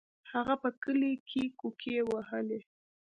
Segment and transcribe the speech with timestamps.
[0.31, 2.59] هغه په کلي کې کوکې وهلې.